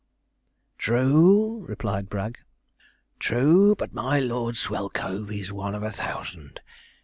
[0.79, 2.39] 'True,' replied Bragg,
[3.19, 6.59] 'true; but my Lord Swellcove is one of a thousand.